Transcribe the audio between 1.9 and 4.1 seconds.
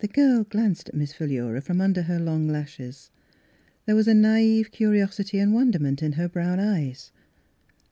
her long lashes. There was